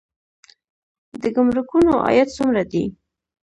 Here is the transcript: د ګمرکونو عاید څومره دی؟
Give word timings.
د 1.21 1.23
ګمرکونو 1.35 1.93
عاید 2.05 2.29
څومره 2.37 2.61
دی؟ 2.71 2.83